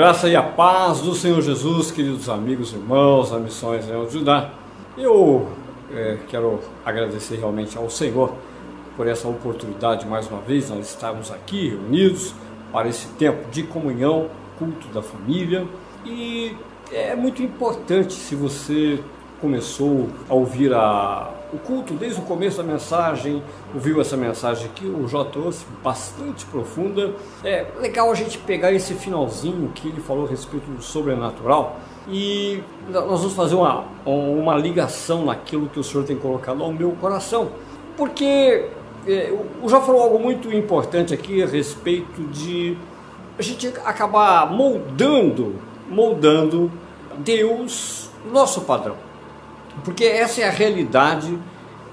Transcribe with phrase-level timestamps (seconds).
[0.00, 4.50] graça e a paz do Senhor Jesus, queridos amigos, irmãos, a Missões Leão de Judá.
[4.96, 5.46] Eu
[5.94, 8.32] é, quero agradecer realmente ao Senhor
[8.96, 12.34] por essa oportunidade mais uma vez, nós estarmos aqui reunidos
[12.72, 15.66] para esse tempo de comunhão, culto da família.
[16.02, 16.56] E
[16.90, 19.00] é muito importante se você
[19.40, 23.42] começou a ouvir a, o culto desde o começo da mensagem,
[23.74, 27.12] ouviu essa mensagem que o Jó trouxe, bastante profunda.
[27.42, 32.62] É legal a gente pegar esse finalzinho que ele falou a respeito do sobrenatural e
[32.88, 37.50] nós vamos fazer uma, uma ligação naquilo que o Senhor tem colocado ao meu coração.
[37.96, 38.66] Porque
[39.06, 42.76] é, o Jó falou algo muito importante aqui a respeito de
[43.38, 45.56] a gente acabar moldando,
[45.88, 46.70] moldando
[47.18, 49.09] Deus, nosso padrão.
[49.84, 51.38] Porque essa é a realidade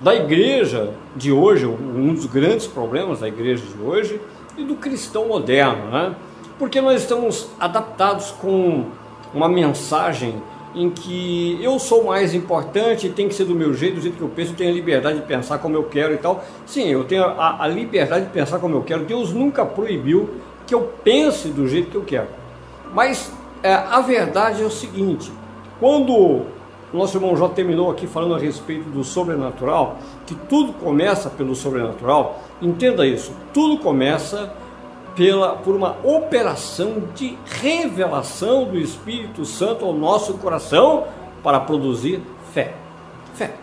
[0.02, 4.22] da igreja de hoje, um dos grandes problemas da igreja de hoje
[4.58, 6.16] e do cristão moderno, né?
[6.60, 8.86] Porque nós estamos adaptados com
[9.34, 10.42] uma mensagem
[10.76, 14.22] em que eu sou mais importante, tem que ser do meu jeito, do jeito que
[14.22, 16.44] eu penso, tenho a liberdade de pensar como eu quero e tal.
[16.66, 19.04] Sim, eu tenho a, a liberdade de pensar como eu quero.
[19.06, 20.30] Deus nunca proibiu
[20.68, 22.28] que eu pense do jeito que eu quero.
[22.94, 23.32] Mas
[23.64, 25.32] é, a verdade é o seguinte:
[25.80, 26.46] quando
[26.94, 32.42] nosso irmão Jó terminou aqui falando a respeito do sobrenatural, que tudo começa pelo sobrenatural,
[32.62, 34.54] entenda isso, tudo começa
[35.16, 41.06] pela, por uma operação de revelação do Espírito Santo ao nosso coração
[41.44, 42.22] para produzir
[42.54, 42.76] fé.
[43.34, 43.56] Fé.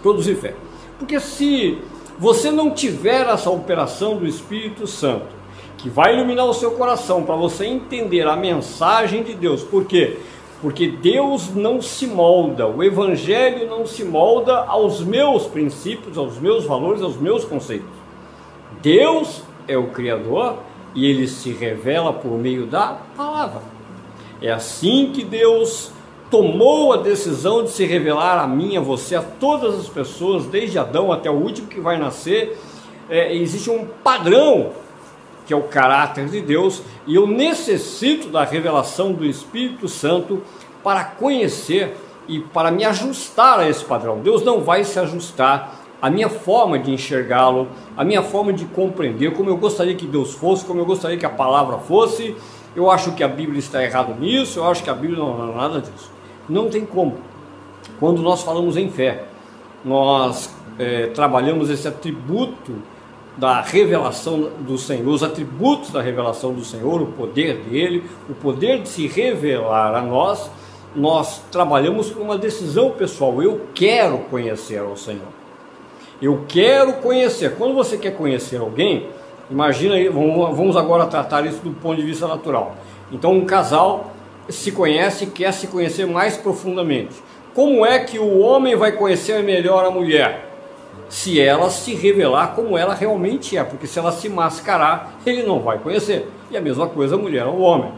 [0.00, 0.54] Produzir fé.
[0.98, 1.78] Porque se
[2.18, 5.40] você não tiver essa operação do Espírito Santo,
[5.76, 10.18] que vai iluminar o seu coração para você entender a mensagem de Deus, por quê?
[10.60, 16.64] Porque Deus não se molda, o Evangelho não se molda aos meus princípios, aos meus
[16.64, 17.88] valores, aos meus conceitos.
[18.82, 20.58] Deus é o Criador
[20.94, 23.62] e ele se revela por meio da palavra.
[24.42, 25.92] É assim que Deus
[26.30, 30.78] tomou a decisão de se revelar a mim, a você, a todas as pessoas, desde
[30.78, 32.58] Adão até o último que vai nascer.
[33.08, 34.70] É, existe um padrão
[35.50, 40.44] que é o caráter de Deus, e eu necessito da revelação do Espírito Santo
[40.80, 41.96] para conhecer
[42.28, 44.20] e para me ajustar a esse padrão.
[44.20, 47.66] Deus não vai se ajustar a minha forma de enxergá-lo,
[47.96, 51.26] a minha forma de compreender, como eu gostaria que Deus fosse, como eu gostaria que
[51.26, 52.36] a palavra fosse.
[52.76, 55.56] Eu acho que a Bíblia está errada nisso, eu acho que a Bíblia não é
[55.56, 56.12] nada disso.
[56.48, 57.18] Não tem como.
[57.98, 59.24] Quando nós falamos em fé,
[59.84, 62.76] nós é, trabalhamos esse atributo
[63.36, 68.82] da revelação do Senhor, os atributos da revelação do Senhor, o poder dele, o poder
[68.82, 70.50] de se revelar a nós,
[70.94, 73.42] nós trabalhamos com uma decisão pessoal.
[73.42, 75.28] Eu quero conhecer ao Senhor.
[76.20, 77.54] Eu quero conhecer.
[77.56, 79.08] Quando você quer conhecer alguém,
[79.50, 82.76] imagina aí, vamos agora tratar isso do ponto de vista natural.
[83.10, 84.12] Então, um casal
[84.48, 87.14] se conhece e quer se conhecer mais profundamente.
[87.54, 90.49] Como é que o homem vai conhecer melhor a mulher?
[91.10, 95.60] Se ela se revelar como ela realmente é, porque se ela se mascarar, ele não
[95.60, 96.30] vai conhecer.
[96.50, 97.92] E a mesma coisa a mulher ao homem.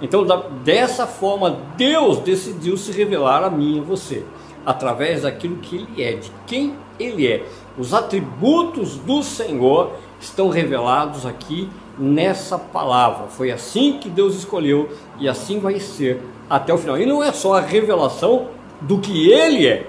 [0.00, 0.26] Então,
[0.64, 4.24] dessa forma, Deus decidiu se revelar a mim e a você,
[4.64, 7.44] através daquilo que Ele é, de quem Ele é.
[7.78, 13.28] Os atributos do Senhor estão revelados aqui nessa palavra.
[13.28, 14.88] Foi assim que Deus escolheu
[15.20, 16.20] e assim vai ser
[16.50, 16.98] até o final.
[16.98, 18.48] E não é só a revelação
[18.80, 19.88] do que Ele é,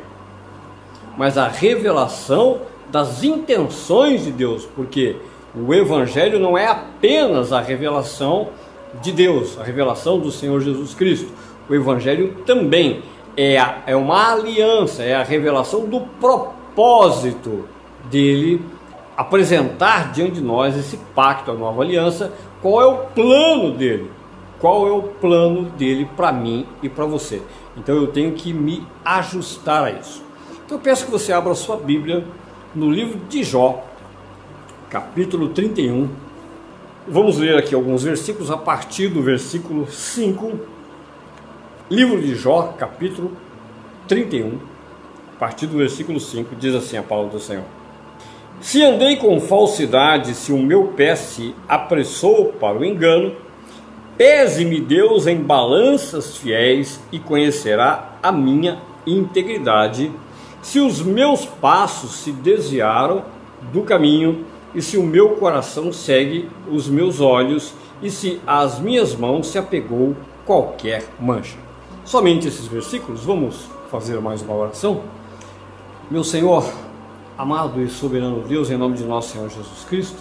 [1.18, 2.62] mas a revelação
[2.92, 5.16] das intenções de Deus, porque
[5.56, 8.50] o Evangelho não é apenas a revelação
[9.02, 11.32] de Deus, a revelação do Senhor Jesus Cristo.
[11.70, 13.04] O Evangelho também
[13.36, 17.68] é, a, é uma aliança, é a revelação do propósito
[18.10, 18.64] dele
[19.16, 24.10] apresentar diante de nós esse pacto, a nova aliança, qual é o plano dele,
[24.60, 27.42] qual é o plano dele para mim e para você.
[27.78, 30.24] Então eu tenho que me ajustar a isso.
[30.66, 32.24] Então eu peço que você abra sua Bíblia
[32.74, 33.84] no livro de Jó,
[34.90, 36.10] capítulo 31.
[37.06, 40.52] Vamos ler aqui alguns versículos a partir do versículo 5.
[41.90, 43.34] Livro de Jó, capítulo
[44.08, 44.58] 31,
[45.36, 47.66] a partir do versículo 5, diz assim a palavra do Senhor.
[48.62, 53.36] Se andei com falsidade, se o meu pé se apressou para o engano,
[54.18, 60.10] pese-me Deus em balanças fiéis e conhecerá a minha integridade.
[60.64, 63.24] Se os meus passos se desviaram
[63.72, 69.16] do caminho, e se o meu coração segue os meus olhos, e se as minhas
[69.16, 70.16] mãos se apegou
[70.46, 71.58] qualquer mancha.
[72.04, 75.04] Somente esses versículos, vamos fazer mais uma oração?
[76.10, 76.66] Meu Senhor,
[77.36, 80.20] Amado e soberano Deus, em nome de nosso Senhor Jesus Cristo,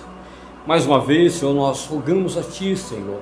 [0.66, 3.18] mais uma vez, Senhor, nós rogamos a Ti, Senhor,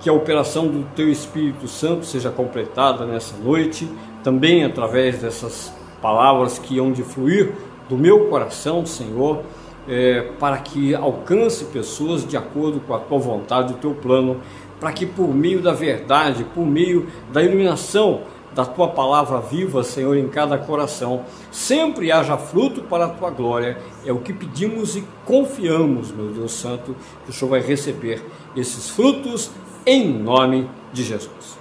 [0.00, 3.90] que a operação do Teu Espírito Santo seja completada nessa noite,
[4.22, 7.52] também através dessas palavras que hão de fluir
[7.88, 9.40] do meu coração, Senhor,
[9.88, 14.36] é, para que alcance pessoas de acordo com a Tua vontade, o Teu plano,
[14.78, 18.20] para que por meio da verdade, por meio da iluminação,
[18.54, 21.24] da tua palavra viva, Senhor, em cada coração.
[21.50, 23.78] Sempre haja fruto para a tua glória.
[24.04, 28.22] É o que pedimos e confiamos, meu Deus Santo, que o Senhor vai receber
[28.54, 29.50] esses frutos
[29.84, 31.58] em nome de Jesus.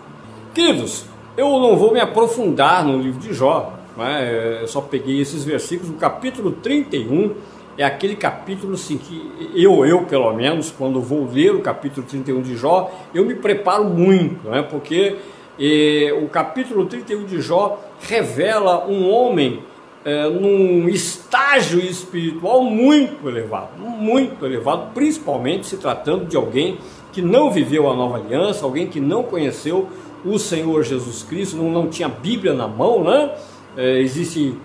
[0.53, 1.05] Queridos,
[1.35, 4.59] eu não vou me aprofundar no livro de Jó, né?
[4.61, 5.89] eu só peguei esses versículos.
[5.89, 7.33] O capítulo 31
[7.77, 12.41] é aquele capítulo assim, que eu, eu pelo menos, quando vou ler o capítulo 31
[12.41, 14.61] de Jó, eu me preparo muito, né?
[14.61, 15.17] porque
[15.57, 19.59] e o capítulo 31 de Jó revela um homem
[20.03, 26.77] é, num estágio espiritual muito elevado, muito elevado, principalmente se tratando de alguém
[27.11, 29.87] que não viveu a nova aliança, alguém que não conheceu
[30.25, 33.35] o Senhor Jesus Cristo, não, não tinha Bíblia na mão, né?
[33.75, 34.55] É, existe,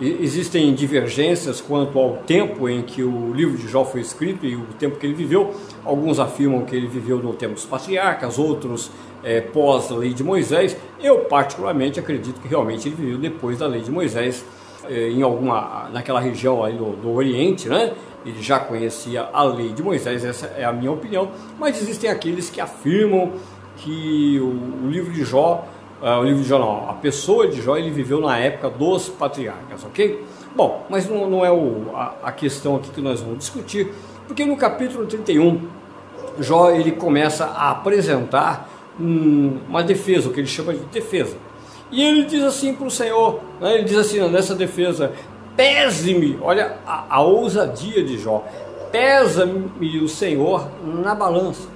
[0.00, 4.66] existem divergências quanto ao tempo em que o livro de Jó foi escrito e o
[4.78, 5.54] tempo que ele viveu.
[5.84, 8.90] Alguns afirmam que ele viveu no tempo dos patriarcas, outros
[9.22, 10.76] é, pós a lei de Moisés.
[11.00, 14.44] Eu particularmente acredito que realmente ele viveu depois da lei de Moisés,
[14.88, 17.92] é, em alguma naquela região aí do, do Oriente, né?
[18.24, 21.30] Ele já conhecia a lei de Moisés, essa é a minha opinião.
[21.58, 23.32] Mas existem aqueles que afirmam
[23.76, 25.66] que o, o livro de Jó,
[26.04, 29.82] uh, o livro de Jó a pessoa de Jó ele viveu na época dos patriarcas,
[29.84, 30.22] ok?
[30.54, 33.90] Bom, mas não, não é o, a, a questão aqui que nós vamos discutir,
[34.28, 35.62] porque no capítulo 31
[36.38, 38.68] Jó ele começa a apresentar
[39.00, 41.36] um, uma defesa, o que ele chama de defesa.
[41.90, 45.12] E ele diz assim para o Senhor, né, ele diz assim nessa defesa,
[45.56, 48.44] pese-me, olha a, a, ousadia de Jó,
[48.90, 51.68] pesa-me o Senhor na balança,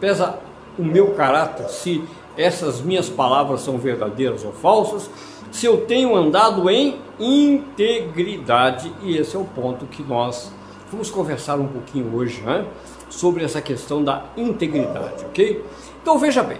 [0.00, 0.38] pesa
[0.78, 2.02] o meu caráter, se
[2.40, 5.10] essas minhas palavras são verdadeiras ou falsas,
[5.50, 10.52] se eu tenho andado em integridade, e esse é o ponto que nós
[10.90, 12.64] vamos conversar um pouquinho hoje, né,
[13.08, 15.64] sobre essa questão da integridade, ok?
[16.00, 16.58] Então veja bem,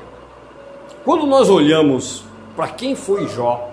[1.05, 2.25] quando nós olhamos
[2.55, 3.71] para quem foi Jó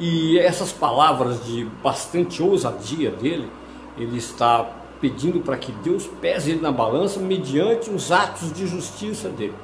[0.00, 3.48] e essas palavras de bastante ousadia dele,
[3.96, 4.66] ele está
[5.00, 9.54] pedindo para que Deus pese ele na balança mediante os atos de justiça dele.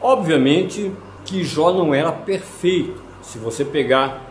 [0.00, 0.92] Obviamente
[1.26, 3.02] que Jó não era perfeito.
[3.20, 4.22] Se você pegar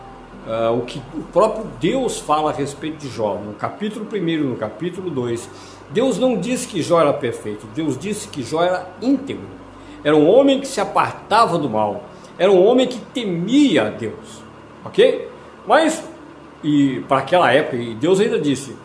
[0.47, 4.55] uh, o que o próprio Deus fala a respeito de Jó, no capítulo 1 no
[4.55, 5.49] capítulo 2,
[5.91, 9.45] Deus não disse que Jó era perfeito, Deus disse que Jó era íntegro.
[10.03, 12.03] Era um homem que se apartava do mal.
[12.37, 14.43] Era um homem que temia a Deus.
[14.83, 15.27] Ok?
[15.67, 16.03] Mas,
[16.63, 18.75] e para aquela época, e Deus ainda disse: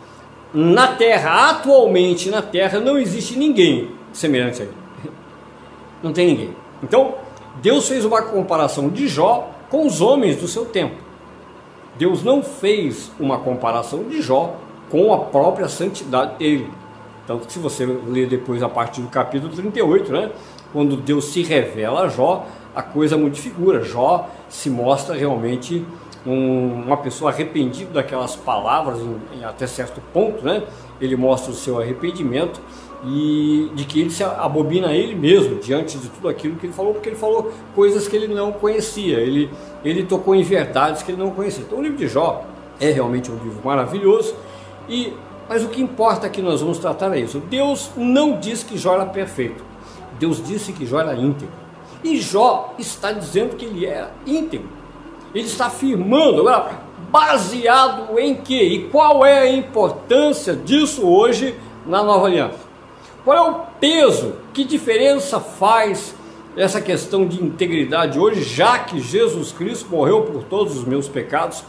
[0.53, 4.73] na terra, atualmente na terra, não existe ninguém semelhante a ele.
[6.03, 6.55] Não tem ninguém.
[6.81, 7.13] Então,
[7.61, 10.95] Deus fez uma comparação de Jó com os homens do seu tempo.
[11.97, 14.55] Deus não fez uma comparação de Jó
[14.89, 16.69] com a própria santidade dele.
[17.23, 20.31] Então, se você ler depois a partir do capítulo 38, né?
[20.71, 23.83] quando Deus se revela a Jó, a coisa modifica.
[23.83, 25.85] Jó se mostra realmente
[26.25, 30.63] um, uma pessoa arrependida daquelas palavras em, em, até certo ponto, né?
[30.99, 32.61] Ele mostra o seu arrependimento
[33.03, 36.93] e de que ele se abobina ele mesmo diante de tudo aquilo que ele falou,
[36.93, 39.49] porque ele falou coisas que ele não conhecia, ele,
[39.83, 41.63] ele tocou em verdades que ele não conhecia.
[41.63, 42.45] Então o livro de Jó
[42.79, 44.35] é realmente um livro maravilhoso,
[44.87, 45.13] e,
[45.49, 47.39] mas o que importa que nós vamos tratar é isso.
[47.39, 49.63] Deus não diz que Jó era perfeito.
[50.19, 51.53] Deus disse que Jó era íntegro.
[52.03, 54.69] E Jó está dizendo que ele era íntegro.
[55.33, 58.63] Ele está afirmando, agora, baseado em quê?
[58.63, 61.55] E qual é a importância disso hoje
[61.85, 62.70] na nova aliança?
[63.23, 64.33] Qual é o peso?
[64.53, 66.15] Que diferença faz
[66.57, 71.63] essa questão de integridade hoje, já que Jesus Cristo morreu por todos os meus pecados?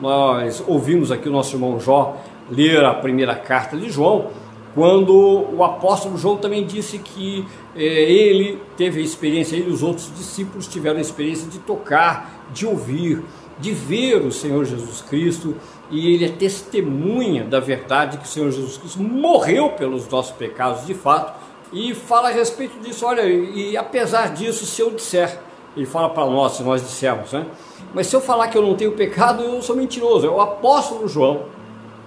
[0.00, 2.16] Nós ouvimos aqui o nosso irmão Jó
[2.50, 4.30] ler a primeira carta de João
[4.74, 5.14] quando
[5.54, 7.46] o apóstolo João também disse que
[7.76, 12.48] eh, ele teve a experiência, ele e os outros discípulos tiveram a experiência de tocar,
[12.52, 13.22] de ouvir,
[13.58, 15.54] de ver o Senhor Jesus Cristo,
[15.90, 20.86] e ele é testemunha da verdade que o Senhor Jesus Cristo morreu pelos nossos pecados
[20.86, 21.32] de fato,
[21.72, 25.40] e fala a respeito disso, olha, e apesar disso, se eu disser,
[25.76, 27.46] ele fala para nós, se nós dissermos, né?
[27.92, 30.26] Mas se eu falar que eu não tenho pecado, eu sou mentiroso.
[30.26, 31.46] É o apóstolo João,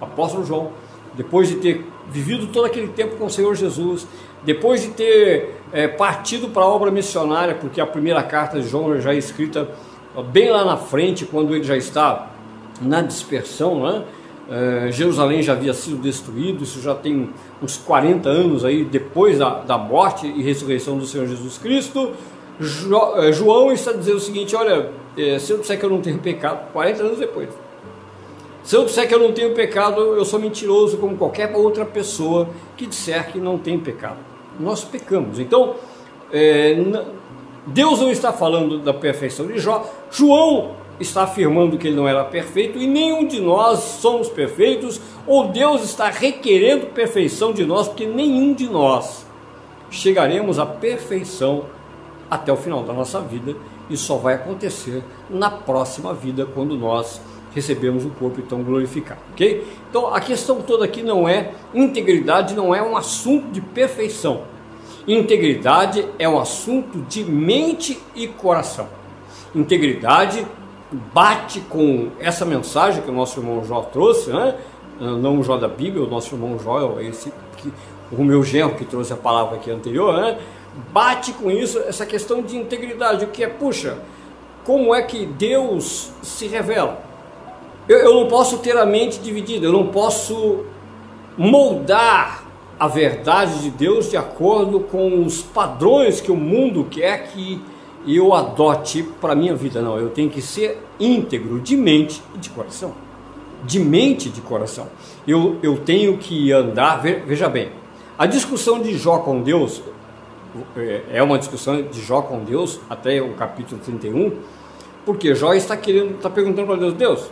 [0.00, 0.72] apóstolo João,
[1.14, 4.06] depois de ter vivido todo aquele tempo com o Senhor Jesus,
[4.42, 8.98] depois de ter é, partido para a obra missionária, porque a primeira carta de João
[9.00, 9.68] já é escrita
[10.22, 12.30] bem lá na frente, quando ele já está
[12.80, 14.04] na dispersão, né?
[14.50, 17.28] É, Jerusalém já havia sido destruído, isso já tem
[17.62, 22.12] uns 40 anos aí depois da, da morte e ressurreição do Senhor Jesus Cristo.
[22.58, 26.00] Jo, é, João está dizendo o seguinte: olha, é, se eu disser que eu não
[26.00, 27.50] tenho pecado, 40 anos depois.
[28.62, 32.48] Se eu disser que eu não tenho pecado, eu sou mentiroso como qualquer outra pessoa
[32.76, 34.18] que disser que não tem pecado.
[34.58, 35.38] Nós pecamos.
[35.38, 35.76] Então,
[36.32, 36.74] é,
[37.68, 39.84] Deus não está falando da perfeição de Jó.
[40.10, 45.48] João está afirmando que ele não era perfeito e nenhum de nós somos perfeitos, ou
[45.48, 49.26] Deus está requerendo perfeição de nós, porque nenhum de nós
[49.90, 51.66] chegaremos à perfeição
[52.30, 53.54] até o final da nossa vida.
[53.88, 57.20] Isso só vai acontecer na próxima vida, quando nós
[57.54, 59.66] recebemos o corpo então glorificado, ok?
[59.88, 64.42] Então a questão toda aqui não é integridade, não é um assunto de perfeição.
[65.08, 68.86] Integridade é um assunto de mente e coração.
[69.54, 70.46] Integridade
[71.14, 74.54] bate com essa mensagem que o nosso irmão Jó trouxe, né?
[75.00, 77.72] não o Jó da Bíblia, o nosso irmão Jó, esse que,
[78.12, 80.38] o meu genro que trouxe a palavra aqui anterior, né?
[80.92, 83.96] bate com isso, essa questão de integridade, o que é, puxa,
[84.62, 87.02] como é que Deus se revela?
[87.88, 90.66] Eu, eu não posso ter a mente dividida, eu não posso
[91.38, 92.47] moldar
[92.78, 97.60] a verdade de Deus de acordo com os padrões que o mundo quer que
[98.06, 99.82] eu adote para a minha vida.
[99.82, 102.94] Não, eu tenho que ser íntegro de mente e de coração.
[103.64, 104.86] De mente e de coração.
[105.26, 107.70] Eu, eu tenho que andar, veja bem,
[108.16, 109.82] a discussão de Jó com Deus
[110.76, 114.32] é, é uma discussão de Jó com Deus até o capítulo 31,
[115.04, 117.30] porque Jó está querendo, está perguntando para Deus, Deus,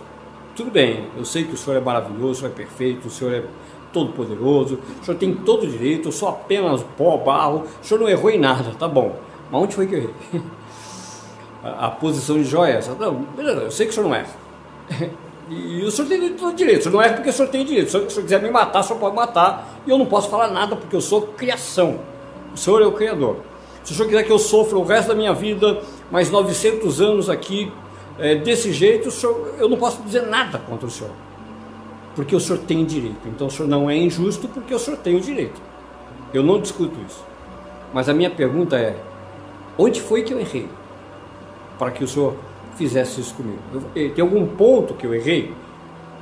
[0.55, 3.35] tudo bem, eu sei que o Senhor é maravilhoso, o Senhor é perfeito, o Senhor
[3.35, 3.43] é
[3.97, 7.99] todo poderoso, o Senhor tem todo o direito, eu sou apenas pó, barro, o Senhor
[8.01, 9.17] não errou em nada, tá bom.
[9.51, 10.15] Mas onde foi que eu errei?
[11.65, 12.95] a, a posição de Jó é essa.
[12.95, 14.37] Não, beleza, eu sei que o senhor não erra.
[15.49, 16.81] E, e o senhor tem todo direito.
[16.81, 17.89] O senhor não erra porque o senhor tem direito.
[17.89, 19.79] Se o senhor quiser me matar, o senhor pode matar.
[19.87, 22.01] E eu não posso falar nada porque eu sou criação.
[22.53, 23.37] O senhor é o criador.
[23.85, 27.31] Se o senhor quiser que eu sofra o resto da minha vida, mais 900 anos
[27.31, 27.71] aqui,
[28.19, 31.13] é, desse jeito, senhor, eu não posso dizer nada contra o senhor.
[32.17, 33.29] Porque o senhor tem direito.
[33.29, 35.61] Então o senhor não é injusto porque o senhor tem o direito.
[36.35, 37.23] Eu não discuto isso.
[37.95, 38.97] Mas a minha pergunta é:
[39.79, 40.69] onde foi que eu errei?
[41.79, 42.35] para que o senhor
[42.77, 43.59] fizesse isso comigo.
[43.73, 45.53] Eu, eh, tem algum ponto que eu errei?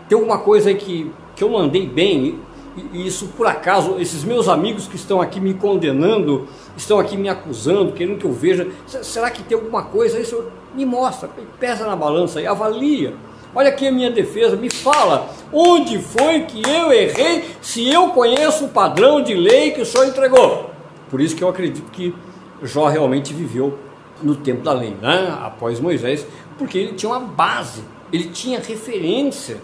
[0.09, 2.39] Tem alguma coisa que, que eu mandei bem?
[2.77, 6.47] E, e isso por acaso, esses meus amigos que estão aqui me condenando,
[6.77, 10.23] estão aqui me acusando, querendo que eu veja, será que tem alguma coisa?
[10.25, 13.15] Senhor, me mostra, pesa na balança e avalia.
[13.57, 18.65] Olha aqui a minha defesa, me fala onde foi que eu errei se eu conheço
[18.65, 20.71] o padrão de lei que o senhor entregou.
[21.09, 22.13] Por isso que eu acredito que
[22.61, 23.79] Jó realmente viveu
[24.21, 25.39] no tempo da lei, né?
[25.41, 26.27] após Moisés,
[26.59, 29.59] porque ele tinha uma base, ele tinha referência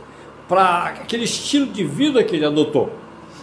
[0.48, 2.90] para aquele estilo de vida que ele adotou.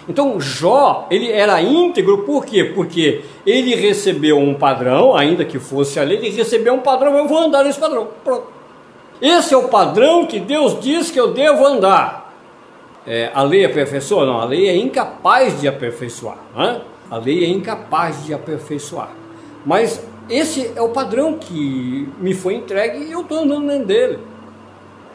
[0.07, 2.63] Então Jó, ele era íntegro, por quê?
[2.63, 7.27] Porque ele recebeu um padrão, ainda que fosse a lei, ele recebeu um padrão, eu
[7.27, 8.07] vou andar nesse padrão.
[8.23, 8.56] Pronto.
[9.21, 12.33] Esse é o padrão que Deus diz que eu devo andar.
[13.05, 14.25] É, a lei aperfeiçoa?
[14.25, 16.37] Não, a lei é incapaz de aperfeiçoar.
[16.55, 16.81] Né?
[17.09, 19.09] A lei é incapaz de aperfeiçoar.
[19.65, 24.19] Mas esse é o padrão que me foi entregue e eu estou andando dentro dele.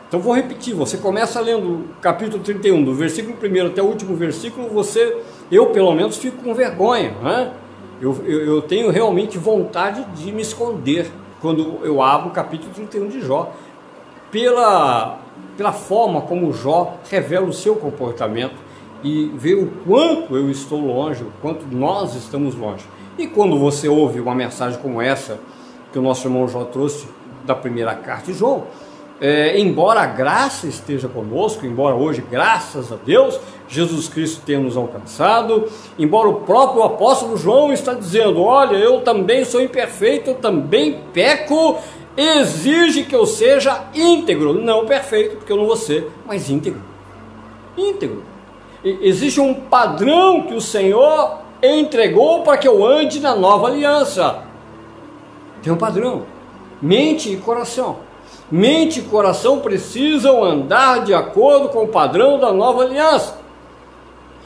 [0.09, 4.14] Então vou repetir, você começa lendo o capítulo 31, do versículo 1 até o último
[4.14, 7.52] versículo, você, eu pelo menos fico com vergonha, né?
[7.99, 13.09] eu, eu, eu tenho realmente vontade de me esconder quando eu abro o capítulo 31
[13.09, 13.54] de Jó,
[14.33, 15.19] pela,
[15.57, 18.57] pela forma como Jó revela o seu comportamento
[19.05, 22.85] e vê o quanto eu estou longe, o quanto nós estamos longe.
[23.19, 25.39] E quando você ouve uma mensagem como essa,
[25.93, 27.07] que o nosso irmão João trouxe
[27.45, 28.65] da primeira carta de João,
[29.21, 34.77] é, embora a graça esteja conosco, embora hoje, graças a Deus, Jesus Cristo tenha nos
[34.77, 41.01] alcançado, embora o próprio apóstolo João está dizendo, olha, eu também sou imperfeito, eu também
[41.12, 41.79] peco,
[42.16, 46.83] exige que eu seja íntegro, não perfeito, porque eu não vou ser, mas íntegro.
[47.76, 48.23] Íntegro.
[48.85, 54.42] E existe um padrão que o Senhor entregou para que eu ande na nova aliança.
[55.62, 56.23] Tem um padrão:
[56.81, 57.99] mente e coração.
[58.50, 63.38] Mente e coração precisam andar de acordo com o padrão da nova aliança.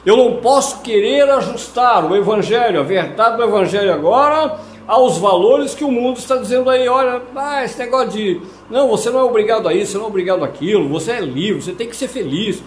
[0.04, 5.84] Eu não posso querer ajustar o Evangelho, a verdade do Evangelho agora, aos valores que
[5.84, 6.88] o mundo está dizendo aí.
[6.88, 8.40] Olha, ah, esse negócio de.
[8.70, 11.62] Não, você não é obrigado a isso, você não é obrigado àquilo, você é livre,
[11.62, 12.62] você tem que ser feliz.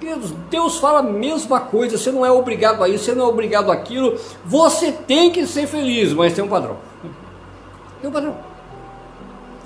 [0.00, 3.28] Deus, Deus fala a mesma coisa, você não é obrigado a isso, você não é
[3.28, 6.76] obrigado àquilo, você tem que ser feliz, mas tem um padrão.
[8.00, 8.34] Tem um padrão.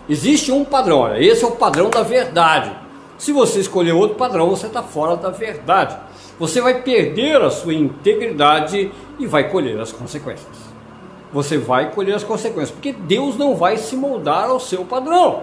[0.08, 2.72] Existe um padrão, olha, esse é o padrão da verdade.
[3.16, 5.96] Se você escolher outro padrão, você está fora da verdade.
[6.38, 10.73] Você vai perder a sua integridade e vai colher as consequências.
[11.34, 15.42] Você vai colher as consequências, porque Deus não vai se moldar ao seu padrão.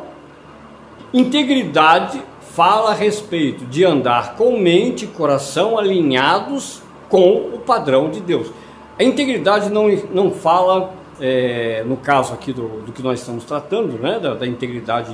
[1.13, 2.23] Integridade
[2.55, 8.49] fala a respeito de andar com mente e coração alinhados com o padrão de Deus.
[8.97, 13.99] A integridade não, não fala, é, no caso aqui do, do que nós estamos tratando,
[13.99, 15.13] né, da, da integridade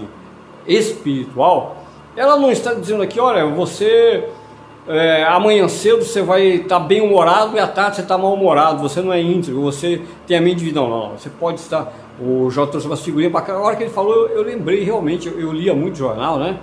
[0.67, 1.77] espiritual,
[2.15, 4.29] ela não está dizendo aqui, olha, você
[4.88, 8.82] é, amanhã cedo você vai estar bem humorado e à tarde você está mal humorado,
[8.82, 11.94] você não é íntegro, você tem a mente de não, não, você pode estar.
[12.20, 13.53] O Jó trouxe umas figurinhas para cá.
[13.53, 16.58] A hora que ele falou, eu, eu lembrei realmente, eu, eu, lia muito jornal, né?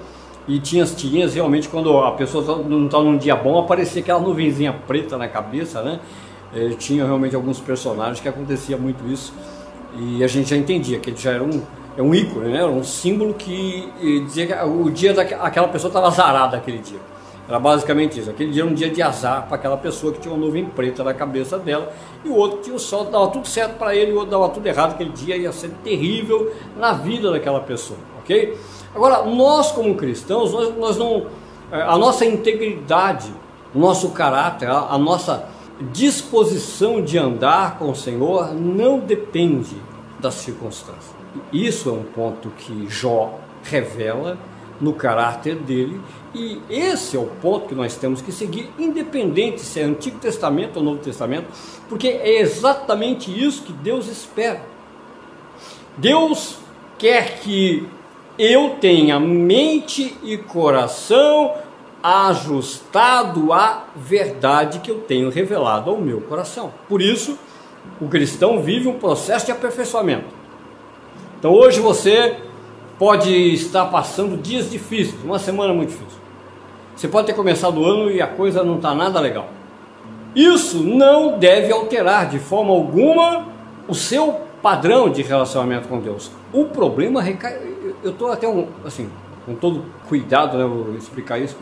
[0.49, 4.03] E tinha as tirinhas, realmente, quando a pessoa tá, não está num dia bom, aparecia
[4.03, 6.01] aquela nuvenzinha preta na cabeça, né?
[6.55, 9.33] É, tinha realmente alguns personagens que acontecia muito isso.
[9.97, 11.63] E a gente já entendia que ele já era um,
[11.97, 12.59] é um ícone, né?
[12.59, 13.89] Era um símbolo que
[14.25, 16.99] dizia que o dia daquela pessoa estava azarada aquele dia.
[17.49, 18.31] Era basicamente isso.
[18.31, 21.05] Aquele dia era um dia de azar para aquela pessoa que tinha uma nuvem preta
[21.05, 21.93] na cabeça dela
[22.25, 24.49] e o outro tinha o sol, dava tudo certo para ele e o outro dava
[24.49, 24.93] tudo errado.
[24.93, 28.59] Aquele dia ia ser terrível na vida daquela pessoa, ok?
[28.95, 31.27] Agora, nós como cristãos, nós, nós não.
[31.71, 33.33] É, a nossa integridade,
[33.75, 35.49] o nosso caráter, a, a nossa
[35.93, 39.77] disposição de andar com o Senhor não depende
[40.19, 41.15] das circunstâncias.
[41.53, 44.39] Isso é um ponto que Jó revela
[44.81, 46.01] no caráter dele
[46.35, 50.79] e esse é o ponto que nós temos que seguir, independente se é Antigo Testamento
[50.79, 51.47] ou Novo Testamento,
[51.89, 54.61] porque é exatamente isso que Deus espera.
[55.97, 56.59] Deus
[56.99, 57.89] quer que
[58.37, 61.55] eu tenha mente e coração
[62.03, 66.75] ajustado à verdade que eu tenho revelado ao meu coração.
[66.89, 67.39] Por isso,
[68.01, 70.27] o cristão vive um processo de aperfeiçoamento.
[71.39, 72.37] Então hoje você
[72.99, 76.24] pode estar passando dias difíceis, uma semana muito difícil.
[76.97, 79.49] Você pode ter começado o ano e a coisa não está nada legal.
[80.35, 83.47] Isso não deve alterar de forma alguma
[83.87, 86.31] o seu padrão de relacionamento com Deus.
[86.53, 87.59] O problema recai.
[88.03, 89.09] Eu estou até um, assim,
[89.45, 91.57] com todo cuidado, né, vou explicar isso.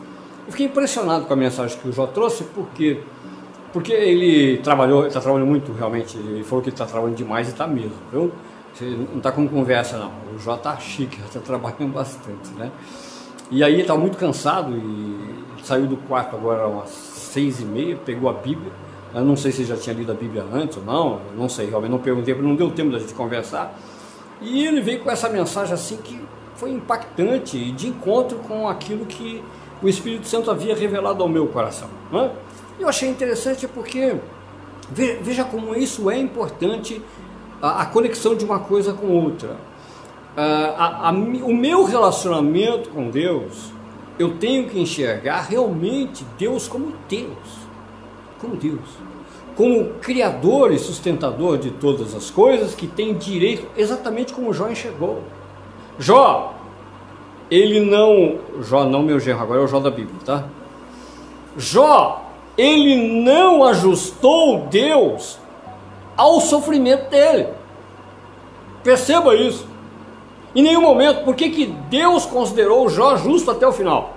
[0.46, 3.00] Eu fiquei impressionado com a mensagem que o Jó trouxe, porque
[3.72, 6.16] porque ele trabalhou, está trabalhando muito realmente.
[6.16, 8.30] Ele falou que está trabalhando demais e está mesmo, viu?
[8.74, 10.12] Você não está com conversa não.
[10.34, 12.70] O Jó está chique, está trabalhando bastante, né?
[13.52, 17.96] E aí ele estava muito cansado e saiu do quarto agora umas seis e meia,
[17.96, 18.72] pegou a Bíblia.
[19.14, 21.90] Eu não sei se já tinha lido a Bíblia antes ou não, não sei, realmente
[21.90, 23.78] não perguntei, porque não deu tempo da gente conversar.
[24.40, 26.18] E ele veio com essa mensagem assim que
[26.54, 29.44] foi impactante e de encontro com aquilo que
[29.82, 31.88] o Espírito Santo havia revelado ao meu coração.
[32.10, 32.30] Né?
[32.80, 34.16] Eu achei interessante porque
[34.90, 37.02] veja como isso é importante
[37.60, 39.56] a conexão de uma coisa com outra.
[40.36, 43.72] Ah, a, a, o meu relacionamento com Deus,
[44.18, 47.66] eu tenho que enxergar realmente Deus como Deus,
[48.40, 48.80] como Deus,
[49.54, 55.22] como Criador e sustentador de todas as coisas, que tem direito, exatamente como Jó enxergou.
[55.98, 56.54] Jó,
[57.50, 60.44] ele não, Jó não meu genro, agora é o Jó da Bíblia, tá?
[61.58, 62.24] Jó,
[62.56, 65.38] ele não ajustou Deus
[66.16, 67.48] ao sofrimento dele.
[68.82, 69.71] Perceba isso.
[70.54, 74.16] Em nenhum momento, por que, que Deus considerou Jó justo até o final?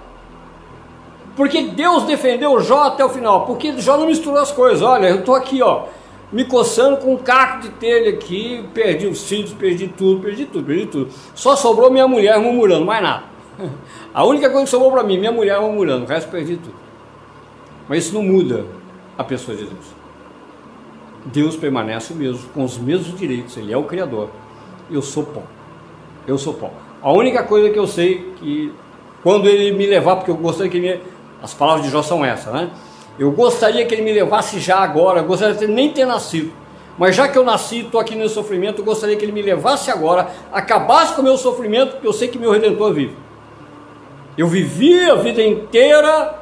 [1.36, 3.46] Porque Deus defendeu Jó até o final?
[3.46, 4.82] Porque Jó não misturou as coisas.
[4.82, 5.86] Olha, eu estou aqui, ó,
[6.32, 10.66] me coçando com um caco de telha aqui, perdi os filhos, perdi tudo, perdi tudo,
[10.66, 11.12] perdi tudo.
[11.34, 13.24] Só sobrou minha mulher murmurando, mais nada.
[14.14, 16.76] A única coisa que sobrou para mim, minha mulher murmurando, o resto perdi tudo.
[17.88, 18.66] Mas isso não muda
[19.18, 19.86] a pessoa de Deus.
[21.26, 24.30] Deus permanece o mesmo, com os mesmos direitos, Ele é o Criador.
[24.92, 25.42] Eu sou pó
[26.28, 26.72] eu sou pó.
[27.02, 28.74] A única coisa que eu sei que
[29.24, 31.00] quando ele me levar, porque eu gostaria que ele me,
[31.42, 32.70] as palavras de Jó são essas, né?
[33.18, 36.52] Eu gostaria que ele me levasse já agora, eu gostaria de nem ter nascido.
[36.98, 39.92] Mas já que eu nasci, estou aqui no sofrimento, eu gostaria que ele me levasse
[39.92, 43.16] agora, acabasse com o meu sofrimento, porque eu sei que meu Redentor vive.
[44.38, 46.40] Eu vivi a vida inteira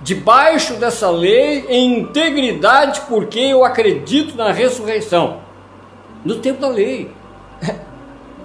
[0.00, 5.38] debaixo dessa lei, em integridade, porque eu acredito na ressurreição.
[6.24, 7.10] No tempo da lei.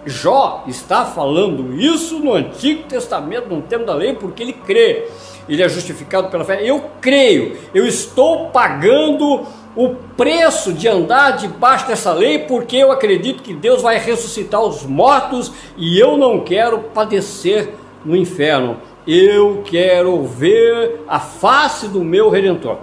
[0.06, 5.08] Jó está falando isso no Antigo Testamento, no tempo da lei, porque ele crê.
[5.48, 6.62] Ele é justificado pela fé.
[6.64, 13.44] Eu creio, eu estou pagando o preço de andar debaixo dessa lei, porque eu acredito
[13.44, 18.78] que Deus vai ressuscitar os mortos e eu não quero padecer no inferno.
[19.08, 22.78] Eu quero ver a face do meu redentor.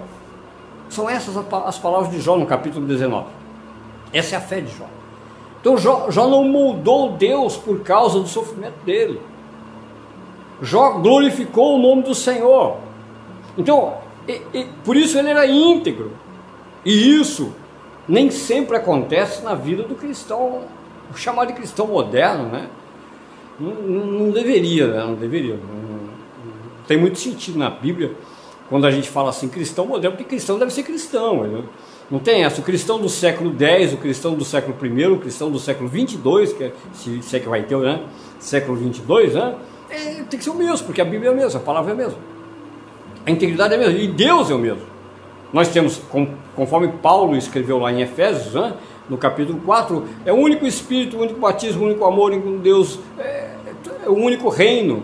[0.89, 3.27] São essas as palavras de Jó no capítulo 19.
[4.11, 4.98] Essa é a fé de Jó.
[5.59, 9.19] Então Jó, Jó não moldou Deus por causa do sofrimento dele.
[10.61, 12.77] Jó glorificou o nome do Senhor.
[13.57, 13.95] Então,
[14.27, 16.11] e, e, por isso ele era íntegro.
[16.85, 17.53] E isso
[18.07, 20.63] nem sempre acontece na vida do cristão,
[21.15, 22.69] chamado de cristão moderno, né?
[23.59, 24.99] Não, não deveria, né?
[24.99, 25.55] não deveria.
[25.55, 25.99] Não, não,
[26.87, 28.15] tem muito sentido na Bíblia
[28.69, 31.43] quando a gente fala assim cristão moderno, porque cristão deve ser cristão.
[31.43, 31.63] Né?
[32.09, 32.59] Não tem essa.
[32.59, 36.55] O cristão do século X, o cristão do século I, o cristão do século XXII,
[36.55, 38.01] que é, se, se é que vai ter, né?
[38.39, 39.55] Século XXII, né?
[39.89, 41.93] É, tem que ser o mesmo, porque a Bíblia é a mesma, a palavra é
[41.93, 42.17] a mesma.
[43.25, 44.81] A integridade é a mesma, e Deus é o mesmo.
[45.51, 46.01] Nós temos,
[46.55, 48.73] conforme Paulo escreveu lá em Efésios, né?
[49.09, 52.57] no capítulo 4, é o único Espírito, o único batismo, o único amor, o único
[52.59, 53.49] Deus, é,
[54.05, 55.03] é o único reino.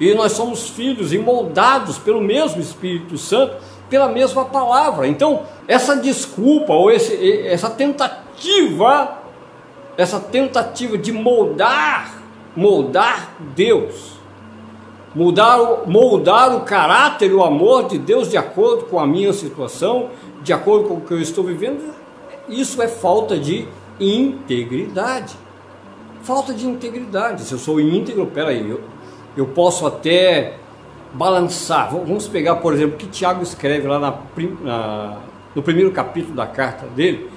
[0.00, 3.56] E nós somos filhos e moldados pelo mesmo Espírito Santo,
[3.90, 5.08] pela mesma palavra.
[5.08, 9.18] Então, essa desculpa ou esse, essa tentativa,
[9.98, 12.22] essa tentativa de moldar,
[12.56, 14.12] moldar Deus,
[15.14, 20.10] moldar, moldar o caráter o amor de Deus de acordo com a minha situação,
[20.42, 21.92] de acordo com o que eu estou vivendo,
[22.48, 23.66] isso é falta de
[23.98, 25.36] integridade.
[26.22, 27.42] Falta de integridade.
[27.42, 28.80] Se eu sou íntegro, peraí, eu,
[29.36, 30.59] eu posso até
[31.12, 31.90] balançar.
[31.90, 34.14] Vamos pegar, por exemplo, o que Tiago escreve lá na,
[34.62, 35.16] na,
[35.54, 37.30] no primeiro capítulo da carta dele,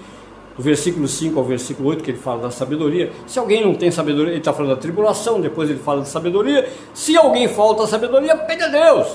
[0.55, 3.11] do versículo 5 ao versículo 8, que ele fala da sabedoria.
[3.25, 6.69] Se alguém não tem sabedoria, ele está falando da tribulação, depois ele fala de sabedoria.
[6.93, 9.07] Se alguém falta sabedoria, pede a Deus.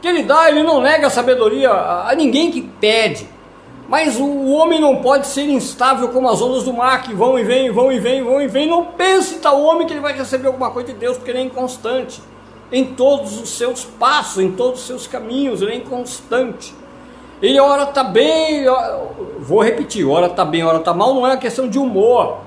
[0.00, 3.28] Que ele dá, ele não nega a sabedoria a, ninguém que pede.
[3.88, 7.42] Mas o homem não pode ser instável como as ondas do mar, que vão e
[7.42, 8.68] vêm, vão e vêm, vão e vêm.
[8.68, 11.42] Não pense tal homem que ele vai receber alguma coisa de Deus, porque ele é
[11.42, 12.20] inconstante
[12.70, 16.74] em todos os seus passos, em todos os seus caminhos, ele é inconstante.
[17.40, 18.64] Ele ora está bem,
[19.38, 22.38] vou repetir, ora está bem, ora está mal, não é uma questão de humor.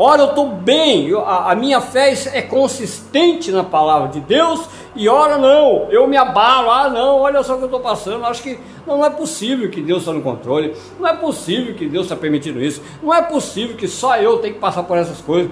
[0.00, 5.38] Ora eu estou bem, a, minha fé é consistente na palavra de Deus, e ora
[5.38, 8.60] não, eu me abalo, ah não, olha só o que eu estou passando, acho que
[8.86, 12.14] não, não é possível que Deus está no controle, não é possível que Deus está
[12.14, 15.50] permitindo isso, não é possível que só eu tenho que passar por essas coisas.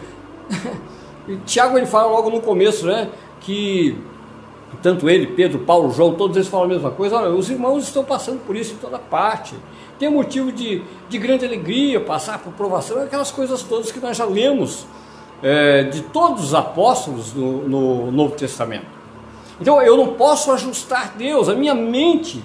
[1.27, 3.09] e Tiago ele fala logo no começo, né?
[3.47, 3.97] Que
[4.83, 7.17] tanto ele, Pedro, Paulo, João, todos eles falam a mesma coisa.
[7.17, 9.55] Olha, os irmãos estão passando por isso em toda parte.
[9.99, 14.25] Tem motivo de, de grande alegria passar por provação, aquelas coisas todas que nós já
[14.25, 14.85] lemos
[15.43, 18.87] é, de todos os apóstolos no, no Novo Testamento.
[19.61, 22.45] Então eu não posso ajustar Deus, a minha mente.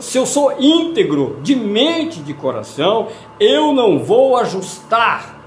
[0.00, 5.39] Se eu sou íntegro de mente, de coração, eu não vou ajustar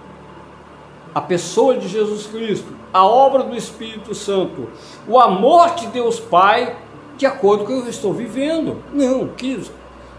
[1.13, 4.69] a pessoa de Jesus Cristo, a obra do Espírito Santo,
[5.07, 6.75] o amor de Deus Pai,
[7.17, 8.77] de acordo com o que eu estou vivendo.
[8.91, 9.71] Não, queridos.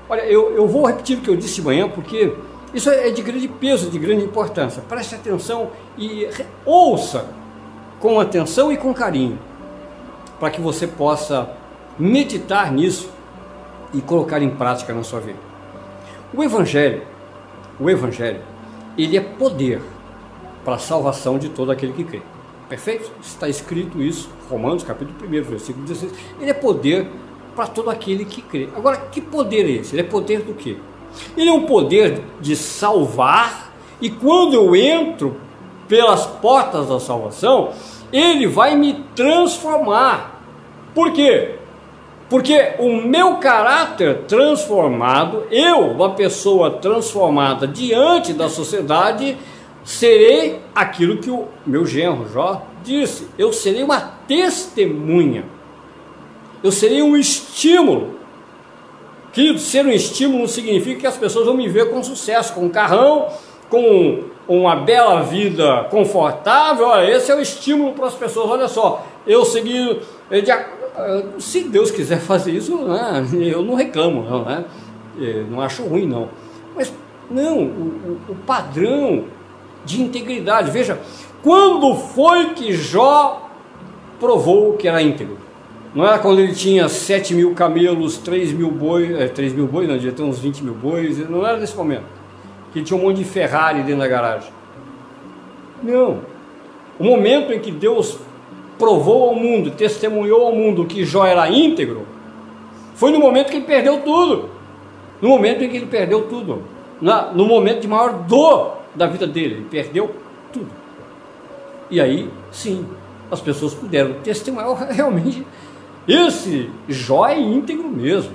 [0.09, 2.35] Olha, eu, eu vou repetir o que eu disse manhã, porque
[2.73, 4.83] isso é de grande peso, de grande importância.
[4.89, 6.29] Preste atenção e
[6.65, 7.27] ouça
[8.01, 9.39] com atenção e com carinho,
[10.39, 11.51] para que você possa
[11.99, 13.11] meditar nisso
[13.93, 15.39] e colocar em prática na sua vida.
[16.33, 17.03] O Evangelho,
[17.81, 18.43] o Evangelho,
[18.99, 19.81] ele é poder
[20.65, 22.23] para a salvação de todo aquele que crê.
[22.69, 23.11] Perfeito?
[23.21, 26.13] Está escrito isso, Romanos capítulo 1, versículo 16.
[26.41, 27.09] Ele é poder
[27.55, 28.69] para todo aquele que crê.
[28.75, 29.95] Agora, que poder é esse?
[29.95, 30.77] Ele é poder do quê?
[31.37, 35.37] Ele é um poder de salvar, e quando eu entro
[35.87, 37.71] pelas portas da salvação,
[38.13, 40.43] ele vai me transformar.
[40.95, 41.57] Por quê?
[42.29, 49.37] Porque o meu caráter transformado, eu, uma pessoa transformada diante da sociedade,
[49.85, 55.45] serei aquilo que o meu genro Jó disse: eu serei uma testemunha,
[56.63, 58.15] eu serei um estímulo.
[59.33, 62.67] Querido, ser um estímulo não significa que as pessoas vão me ver com sucesso, com
[62.67, 63.29] um carrão,
[63.69, 66.87] com uma bela vida confortável.
[66.87, 68.49] Olha, esse é o estímulo para as pessoas.
[68.49, 70.01] Olha só, eu segui.
[71.41, 74.65] Se Deus quiser fazer isso, né, eu não reclamo, não, né?
[75.51, 76.29] não acho ruim, não.
[76.77, 76.93] Mas
[77.29, 79.25] não, o, o padrão
[79.85, 80.71] de integridade.
[80.71, 81.01] Veja,
[81.43, 83.51] quando foi que Jó
[84.19, 85.39] provou que era íntegro?
[85.95, 89.87] Não era quando ele tinha 7 mil camelos, 3 mil bois, é, 3 mil bois,
[89.87, 92.07] não, devia ter uns 20 mil bois, não era nesse momento.
[92.73, 94.51] Que ele tinha um monte de Ferrari dentro da garagem.
[95.83, 96.21] Não.
[96.99, 98.19] O momento em que Deus
[98.77, 102.07] provou ao mundo, testemunhou ao mundo que Jó era íntegro,
[102.95, 104.51] foi no momento que ele perdeu tudo.
[105.21, 106.63] No momento em que ele perdeu tudo.
[107.35, 110.15] no momento de maior dor da vida dele, ele perdeu
[110.53, 110.71] tudo.
[111.91, 112.87] E aí, sim,
[113.31, 115.45] as pessoas puderam testemunhar realmente
[116.07, 118.33] esse Jó é íntegro mesmo.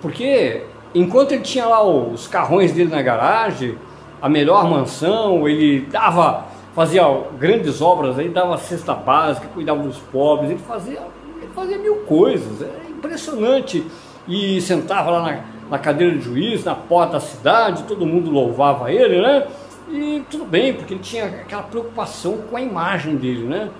[0.00, 0.62] Porque
[0.94, 3.76] enquanto ele tinha lá os carrões dele na garagem,
[4.22, 7.02] a melhor mansão, ele dava fazia
[7.38, 11.00] grandes obras, aí dava cesta básica, cuidava dos pobres, ele fazia,
[11.38, 13.84] ele fazia mil coisas, é impressionante.
[14.28, 18.92] E sentava lá na, na cadeira de juiz, na porta da cidade, todo mundo louvava
[18.92, 19.46] ele, né?
[19.90, 23.70] E tudo bem, porque ele tinha aquela preocupação com a imagem dele, né?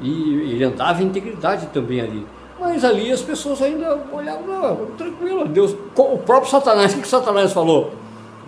[0.00, 2.26] E ele andava em integridade também ali.
[2.58, 5.76] Mas ali as pessoas ainda olhavam, não, tranquilo, Deus.
[5.96, 7.92] O próprio Satanás, o que, que Satanás falou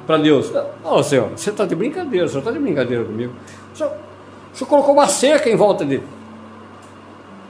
[0.06, 0.52] para Deus?
[0.84, 3.32] Ó, oh, Senhor, você está de brincadeira, o senhor está de brincadeira comigo.
[3.72, 3.92] O senhor,
[4.52, 6.04] o senhor colocou uma cerca em volta dele.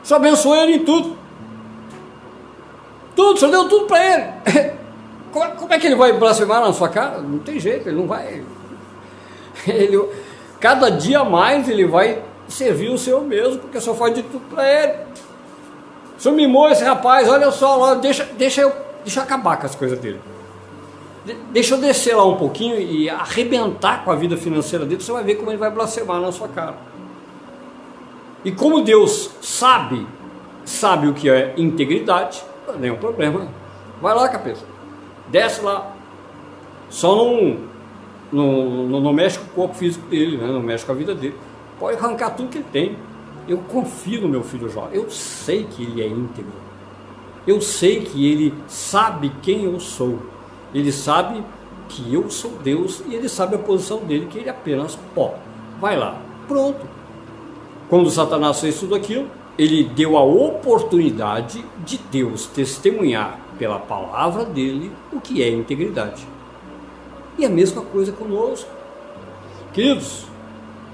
[0.03, 1.17] O senhor abençoou ele em tudo.
[3.15, 4.77] Tudo, o senhor deu tudo para ele.
[5.37, 7.19] Como, como é que ele vai blasfemar na sua cara?
[7.19, 8.43] Não tem jeito, ele não vai.
[9.67, 10.03] Ele,
[10.59, 14.67] cada dia mais ele vai servir o Senhor mesmo, porque só faz de tudo para
[14.67, 14.93] ele.
[16.17, 18.73] O Senhor mimou esse rapaz, olha só lá, deixa, deixa, eu,
[19.03, 20.21] deixa eu acabar com as coisas dele.
[21.27, 25.13] De, deixa eu descer lá um pouquinho e arrebentar com a vida financeira dele, você
[25.13, 26.77] vai ver como ele vai blasfemar na sua cara.
[28.43, 30.07] E como Deus sabe,
[30.65, 32.43] sabe o que é integridade,
[32.79, 33.49] nenhum problema.
[34.01, 34.76] Vai lá, capeta.
[35.29, 35.95] Desce lá.
[36.89, 37.59] Só não,
[38.33, 40.47] não, não, não mexe com o corpo físico dele, né?
[40.47, 41.35] não mexe com a vida dele.
[41.79, 42.97] Pode arrancar tudo que ele tem.
[43.49, 44.89] Eu confio no meu filho Jó.
[44.93, 46.53] Eu sei que ele é íntegro.
[47.47, 50.19] Eu sei que ele sabe quem eu sou.
[50.75, 51.43] Ele sabe
[51.89, 55.35] que eu sou Deus e ele sabe a posição dele, que ele é apenas pó.
[55.81, 56.21] Vai lá.
[56.49, 56.87] Pronto.
[57.89, 64.93] Quando Satanás fez tudo aquilo, ele deu a oportunidade de Deus testemunhar pela palavra dele
[65.13, 66.27] o que é integridade.
[67.39, 68.71] E a mesma coisa conosco.
[69.73, 70.27] Queridos,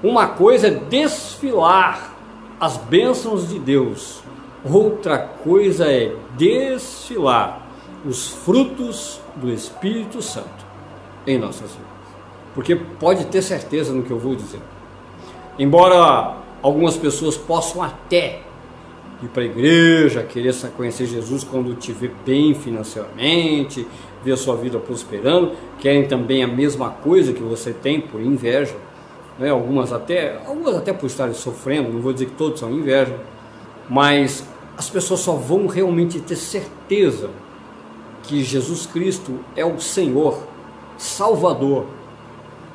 [0.01, 2.13] uma coisa é desfilar
[2.59, 4.21] as bênçãos de Deus,
[4.63, 7.61] outra coisa é desfilar
[8.05, 10.65] os frutos do Espírito Santo
[11.25, 11.87] em nossas vidas.
[12.53, 14.59] Porque pode ter certeza no que eu vou dizer.
[15.57, 18.41] Embora algumas pessoas possam até
[19.25, 23.87] ir para a igreja, querer conhecer Jesus quando te vê bem financeiramente,
[24.23, 28.75] ver sua vida prosperando, querem também a mesma coisa que você tem por inveja
[29.37, 29.49] né?
[29.49, 33.19] algumas até, algumas até por estarem sofrendo, não vou dizer que todos são inveja,
[33.89, 34.45] mas
[34.77, 37.29] as pessoas só vão realmente ter certeza
[38.23, 40.39] que Jesus Cristo é o Senhor,
[40.97, 41.85] Salvador,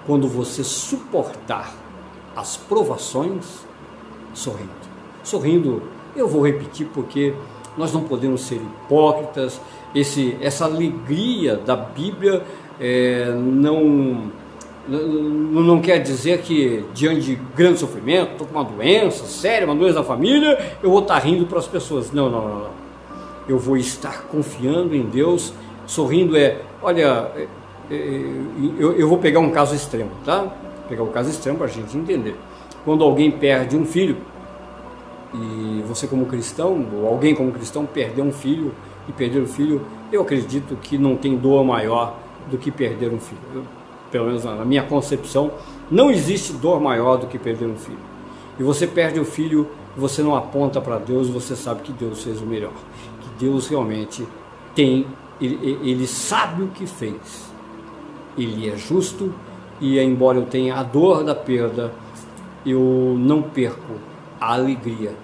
[0.06, 1.74] quando você suportar
[2.36, 3.66] as provações
[4.34, 4.88] sorrindo.
[5.24, 5.82] Sorrindo,
[6.20, 7.34] eu vou repetir porque
[7.76, 9.60] nós não podemos ser hipócritas,
[9.94, 12.42] esse, essa alegria da Bíblia
[12.80, 14.30] é, não
[14.88, 19.96] não quer dizer que diante de grande sofrimento, estou com uma doença séria, uma doença
[19.96, 22.10] da família, eu vou estar rindo para as pessoas.
[22.10, 22.70] Não, não, não, não.
[23.46, 25.52] Eu vou estar confiando em Deus,
[25.86, 27.46] sorrindo é, olha, é,
[27.90, 28.32] é,
[28.78, 30.40] eu, eu vou pegar um caso extremo, tá?
[30.40, 32.34] Vou pegar um caso extremo para a gente entender.
[32.84, 34.16] Quando alguém perde um filho,
[35.34, 38.74] e você como cristão, ou alguém como cristão perder um filho
[39.08, 42.16] e perder o filho, eu acredito que não tem dor maior
[42.50, 43.40] do que perder um filho.
[43.54, 43.62] Eu,
[44.10, 45.50] pelo menos na minha concepção,
[45.90, 47.98] não existe dor maior do que perder um filho.
[48.58, 52.40] E você perde o filho, você não aponta para Deus, você sabe que Deus fez
[52.40, 52.72] o melhor.
[53.20, 54.26] Que Deus realmente
[54.74, 55.06] tem,
[55.40, 57.52] ele, ele sabe o que fez.
[58.36, 59.32] Ele é justo
[59.80, 61.92] e, embora eu tenha a dor da perda,
[62.64, 64.07] eu não perco
[64.40, 65.14] a alegria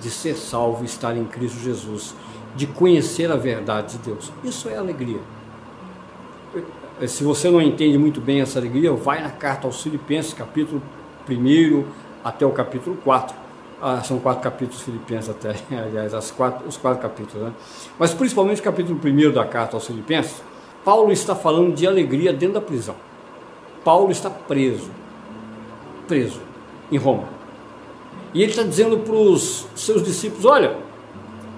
[0.00, 2.14] de ser salvo, estar em Cristo Jesus,
[2.56, 4.32] de conhecer a verdade de Deus.
[4.42, 5.20] Isso é alegria.
[7.00, 10.82] Eh, se você não entende muito bem essa alegria, vai na carta aos Filipenses, capítulo
[11.28, 11.84] 1
[12.24, 13.36] até o capítulo 4.
[13.80, 17.48] Ah, são quatro capítulos Filipenses até, aliás, as quatro, os quatro capítulos.
[17.48, 17.52] Né?
[17.98, 20.42] Mas principalmente o capítulo 1 da carta aos Filipenses,
[20.84, 22.94] Paulo está falando de alegria dentro da prisão.
[23.84, 24.90] Paulo está preso,
[26.06, 26.40] preso
[26.90, 27.41] em Roma.
[28.34, 30.76] E ele está dizendo para os seus discípulos: Olha,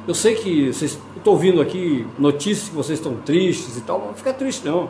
[0.06, 4.14] eu sei que vocês estou ouvindo aqui notícias que vocês estão tristes e tal, não
[4.14, 4.88] fica triste não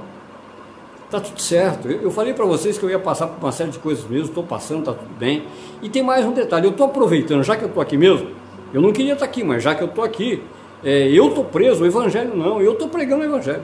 [1.14, 1.88] tá tudo certo.
[1.88, 4.42] Eu, falei para vocês que eu ia passar por uma série de coisas mesmo, estou
[4.42, 5.44] passando, tá tudo bem.
[5.83, 8.29] E tem mais um detalhe, eu estou aproveitando, já que eu estou aqui mesmo,
[8.73, 10.42] eu não queria estar tá aqui, mas já que eu estou aqui,
[10.83, 13.62] é, eu estou preso, o evangelho não, eu estou pregando o evangelho.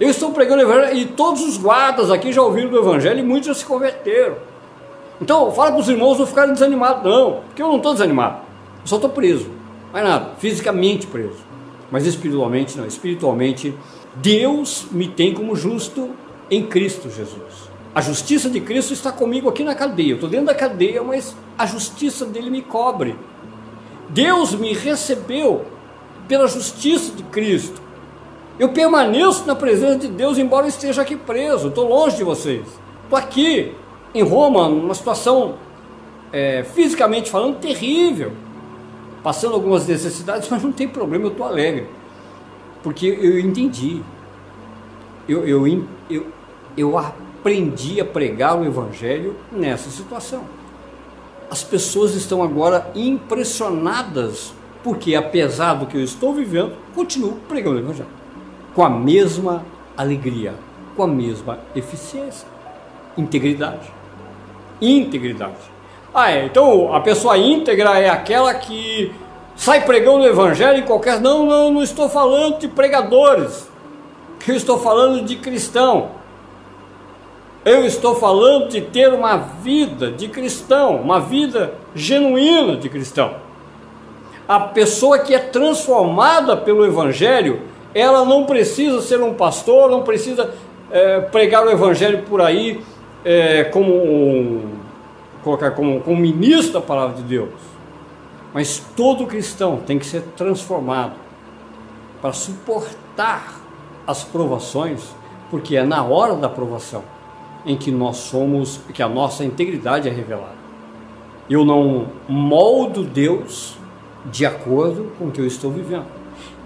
[0.00, 3.22] Eu estou pregando o evangelho e todos os guardas aqui já ouviram do evangelho e
[3.22, 4.36] muitos já se converteram.
[5.20, 8.38] Então, fala para os irmãos não ficarem desanimados, não, porque eu não estou desanimado,
[8.80, 9.48] eu só estou preso,
[9.92, 11.38] mais nada, fisicamente preso,
[11.90, 13.74] mas espiritualmente não, espiritualmente
[14.16, 16.10] Deus me tem como justo
[16.50, 17.70] em Cristo Jesus.
[17.94, 20.12] A justiça de Cristo está comigo aqui na cadeia.
[20.12, 23.14] Eu estou dentro da cadeia, mas a justiça dele me cobre.
[24.08, 25.66] Deus me recebeu
[26.26, 27.80] pela justiça de Cristo.
[28.58, 31.68] Eu permaneço na presença de Deus, embora eu esteja aqui preso.
[31.68, 32.66] Estou longe de vocês.
[33.04, 33.74] Estou aqui.
[34.14, 35.56] Em Roma, numa situação
[36.32, 38.32] é, fisicamente falando terrível,
[39.22, 41.86] passando algumas necessidades, mas não tem problema, eu estou alegre,
[42.82, 44.02] porque eu entendi,
[45.28, 46.26] eu, eu, eu,
[46.76, 50.44] eu aprendi a pregar o Evangelho nessa situação.
[51.50, 57.80] As pessoas estão agora impressionadas, porque apesar do que eu estou vivendo, continuo pregando o
[57.80, 58.08] Evangelho,
[58.74, 59.64] com a mesma
[59.96, 60.54] alegria,
[60.96, 62.48] com a mesma eficiência,
[63.16, 64.01] integridade.
[64.82, 65.54] Integridade.
[66.12, 69.12] Ah, é, então a pessoa íntegra é aquela que
[69.54, 71.20] sai pregando o evangelho em qualquer.
[71.20, 73.70] Não, não, não estou falando de pregadores.
[74.46, 76.10] Eu estou falando de cristão.
[77.64, 83.36] Eu estou falando de ter uma vida de cristão, uma vida genuína de cristão.
[84.48, 87.60] A pessoa que é transformada pelo Evangelho,
[87.94, 90.52] ela não precisa ser um pastor, não precisa
[90.90, 92.80] é, pregar o Evangelho por aí
[93.24, 94.71] é, como um,
[95.42, 97.50] colocar como, como ministro da palavra de Deus.
[98.54, 101.14] Mas todo cristão tem que ser transformado
[102.20, 103.60] para suportar
[104.06, 105.14] as provações,
[105.50, 107.02] porque é na hora da provação
[107.64, 110.62] em que nós somos, que a nossa integridade é revelada.
[111.48, 113.76] Eu não moldo Deus
[114.26, 116.06] de acordo com o que eu estou vivendo.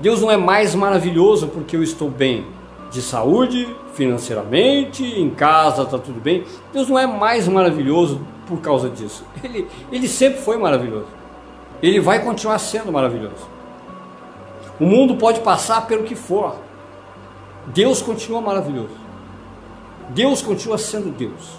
[0.01, 2.45] Deus não é mais maravilhoso porque eu estou bem
[2.91, 6.45] de saúde, financeiramente, em casa está tudo bem.
[6.73, 9.25] Deus não é mais maravilhoso por causa disso.
[9.43, 11.09] Ele, ele sempre foi maravilhoso.
[11.83, 13.47] Ele vai continuar sendo maravilhoso.
[14.81, 16.57] O mundo pode passar pelo que for.
[17.67, 18.95] Deus continua maravilhoso.
[20.11, 21.59] Deus continua sendo Deus.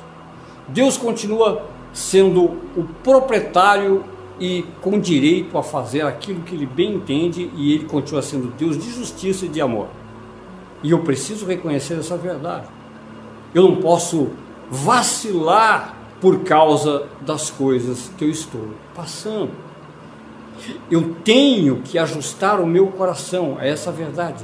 [0.67, 2.43] Deus continua sendo
[2.75, 4.03] o proprietário
[4.39, 8.77] e com direito a fazer aquilo que ele bem entende e ele continua sendo Deus
[8.77, 9.87] de justiça e de amor.
[10.83, 12.67] E eu preciso reconhecer essa verdade.
[13.53, 14.29] Eu não posso
[14.69, 19.51] vacilar por causa das coisas que eu estou passando.
[20.89, 24.43] Eu tenho que ajustar o meu coração a essa verdade.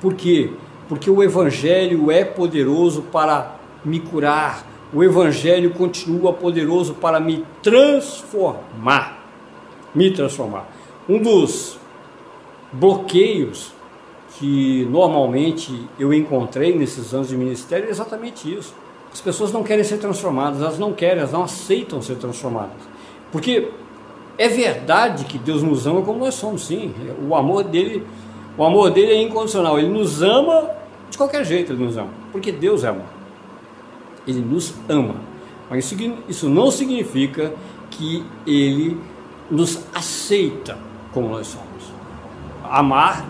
[0.00, 0.50] Por quê?
[0.88, 9.24] Porque o Evangelho é poderoso para me curar, o Evangelho continua poderoso para me transformar.
[9.94, 10.68] Me transformar.
[11.08, 11.78] Um dos
[12.72, 13.72] bloqueios
[14.38, 18.74] que normalmente eu encontrei nesses anos de ministério é exatamente isso.
[19.12, 22.76] As pessoas não querem ser transformadas, elas não querem, elas não aceitam ser transformadas.
[23.32, 23.68] Porque
[24.38, 26.94] é verdade que Deus nos ama como nós somos, sim.
[27.28, 28.06] O amor dele,
[28.56, 29.78] o amor dele é incondicional.
[29.78, 30.70] Ele nos ama
[31.10, 33.06] de qualquer jeito, ele nos ama, porque Deus é amor.
[34.26, 35.16] Ele nos ama.
[35.68, 37.52] Mas isso, isso não significa
[37.90, 38.98] que ele
[39.50, 40.78] nos aceita
[41.12, 41.92] como nós somos.
[42.64, 43.26] Amar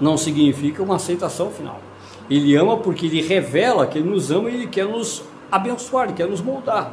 [0.00, 1.80] não significa uma aceitação final.
[2.30, 6.14] Ele ama porque ele revela que ele nos ama e ele quer nos abençoar, ele
[6.14, 6.92] quer nos moldar.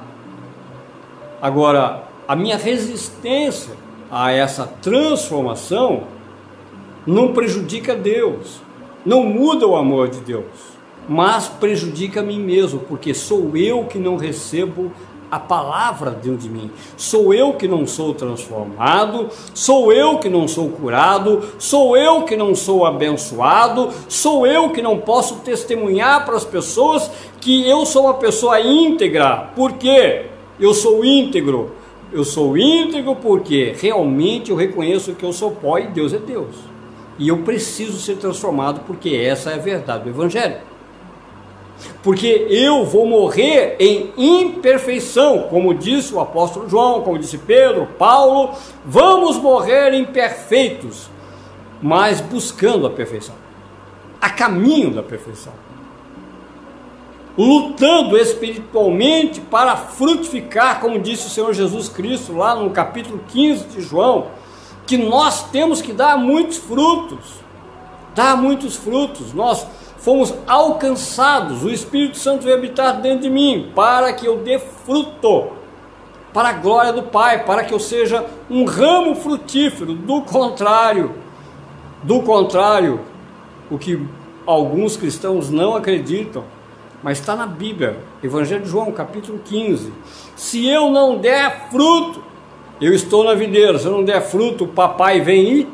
[1.41, 3.74] Agora, a minha resistência
[4.10, 6.04] a essa transformação
[7.06, 8.62] não prejudica Deus,
[9.06, 10.74] não muda o amor de Deus,
[11.10, 14.91] mas prejudica a mim mesmo, porque sou eu que não recebo
[15.34, 16.69] a palavra dentro de mim.
[16.96, 22.38] Sou eu que não sou transformado, sou eu que não sou curado, sou eu que
[22.38, 27.10] não sou abençoado, sou eu que não posso testemunhar para as pessoas
[27.41, 29.50] que eu sou uma pessoa íntegra.
[29.56, 30.28] Por quê?
[30.60, 31.72] Eu sou íntegro.
[32.12, 36.55] Eu sou íntegro porque realmente eu reconheço que eu sou pó e Deus é Deus.
[37.18, 40.72] E eu preciso ser transformado porque essa é a verdade do Evangelho
[42.04, 48.52] porque eu vou morrer em imperfeição, como disse o apóstolo João, como disse Pedro, Paulo,
[48.86, 51.10] vamos morrer imperfeitos,
[51.82, 53.36] mas buscando a perfeição,
[54.20, 55.54] a caminho da perfeição,
[57.38, 63.82] lutando espiritualmente para frutificar, como disse o Senhor Jesus Cristo lá no capítulo 15 de
[63.82, 64.28] João,
[64.86, 67.44] que nós temos que dar muitos frutos,
[68.14, 69.66] dar muitos frutos, nós
[70.04, 75.54] fomos alcançados, o Espírito Santo veio habitar dentro de mim, para que eu dê fruto,
[76.34, 79.93] para a glória do Pai, para que eu seja um ramo frutífero.
[79.93, 81.16] Do contrário,
[82.04, 82.99] do contrário,
[83.72, 84.06] o que
[84.45, 86.43] alguns cristãos não acreditam,
[87.01, 89.93] mas está na Bíblia, Evangelho de João, capítulo 15.
[90.36, 92.22] Se eu não der fruto,
[92.82, 95.68] eu estou na videira, se eu não der fruto, o papai vem e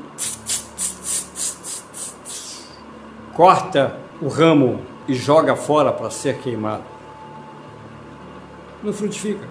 [3.34, 6.84] corta o ramo e joga fora para ser queimado.
[8.84, 9.48] Não frutifica.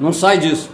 [0.00, 0.70] Não sai disso.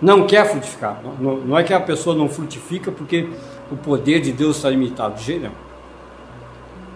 [0.00, 1.00] Não quer frutificar.
[1.18, 3.28] Não, não é que a pessoa não frutifica porque
[3.70, 5.20] o poder de Deus está limitado.
[5.20, 5.50] De.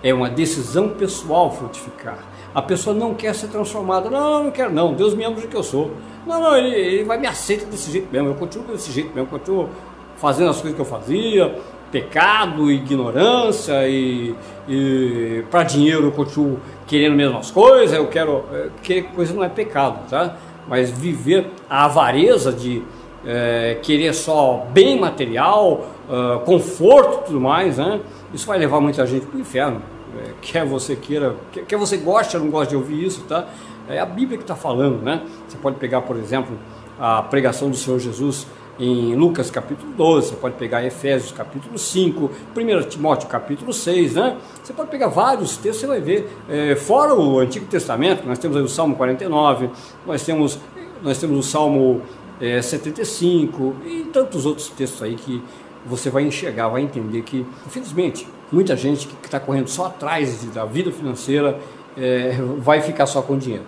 [0.03, 2.18] É uma decisão pessoal frutificar.
[2.55, 4.09] A pessoa não quer ser transformada.
[4.09, 4.95] Não, não, não quero não.
[4.95, 5.90] Deus me ama do que eu sou.
[6.26, 8.28] Não, não, ele, ele vai me aceitar desse jeito mesmo.
[8.28, 9.22] Eu continuo desse jeito mesmo.
[9.22, 9.68] Eu continuo
[10.16, 11.61] fazendo as coisas que eu fazia.
[11.95, 14.34] Pecado, ignorância e,
[14.68, 17.97] e para dinheiro eu continuo querendo as mesmas coisas.
[17.97, 18.45] Eu quero.
[18.53, 20.36] É, que coisa não é pecado, tá?
[20.66, 22.82] Mas viver a avareza de
[23.24, 28.01] é, querer só bem material, uh, conforto e tudo mais, né?
[28.32, 29.80] Isso vai levar muita gente para o inferno.
[30.18, 33.47] É, quer você queira, quer, quer você goste ou não goste de ouvir isso, tá?
[33.88, 35.22] É a Bíblia que está falando, né?
[35.47, 36.59] Você pode pegar, por exemplo,
[36.99, 42.30] a pregação do Senhor Jesus em Lucas capítulo 12, você pode pegar Efésios capítulo 5,
[42.56, 44.36] 1 Timóteo capítulo 6, né?
[44.62, 48.56] Você pode pegar vários textos, você vai ver, é, fora o Antigo Testamento, nós temos
[48.56, 49.70] aí o Salmo 49,
[50.06, 50.58] nós temos,
[51.02, 52.02] nós temos o Salmo
[52.40, 55.42] é, 75 e tantos outros textos aí que
[55.86, 60.64] você vai enxergar, vai entender que, infelizmente, muita gente que está correndo só atrás da
[60.64, 61.58] vida financeira
[61.96, 63.64] é, vai ficar só com dinheiro.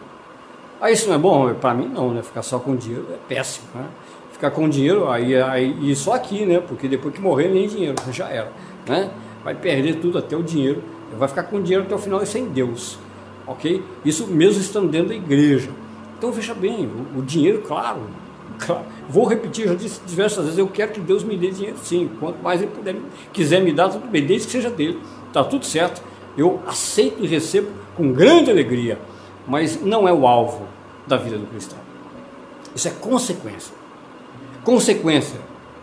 [0.80, 1.54] Aí isso não é bom?
[1.54, 2.22] Para mim não, né?
[2.22, 3.86] Ficar só com dinheiro é péssimo, né?
[4.37, 6.61] Ficar com dinheiro, aí, aí, e só aqui, né?
[6.61, 8.53] Porque depois que morrer, nem dinheiro, já era,
[8.87, 9.11] né?
[9.43, 10.82] Vai perder tudo, até o dinheiro,
[11.18, 12.99] vai ficar com dinheiro até o final e sem Deus,
[13.47, 13.82] ok?
[14.05, 15.70] Isso mesmo estando dentro da igreja.
[16.18, 18.03] Então veja bem, o, o dinheiro, claro,
[18.59, 22.11] Claro, vou repetir, já disse diversas vezes, eu quero que Deus me dê dinheiro sim.
[22.18, 22.97] Quanto mais ele puder,
[23.32, 25.01] quiser me dar, tudo bem, desde que seja dele.
[25.28, 26.03] Está tudo certo.
[26.37, 28.99] Eu aceito e recebo com grande alegria.
[29.47, 30.66] Mas não é o alvo
[31.07, 31.78] da vida do cristão.
[32.74, 33.74] Isso é consequência.
[34.67, 35.39] Consequência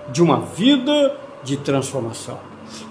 [0.09, 2.37] de uma vida de transformação.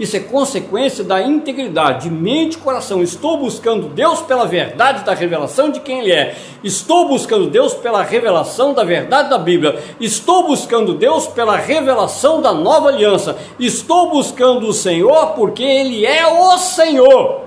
[0.00, 3.02] Isso é consequência da integridade de mente e coração.
[3.02, 6.34] Estou buscando Deus pela verdade da revelação de quem Ele é.
[6.64, 9.82] Estou buscando Deus pela revelação da verdade da Bíblia.
[10.00, 13.36] Estou buscando Deus pela revelação da nova aliança.
[13.60, 17.42] Estou buscando o Senhor porque Ele é o Senhor.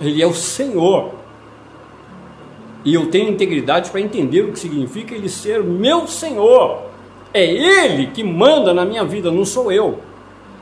[0.00, 1.14] Ele é o Senhor.
[2.84, 6.93] E eu tenho integridade para entender o que significa Ele ser meu Senhor.
[7.34, 9.98] É Ele que manda na minha vida, não sou eu.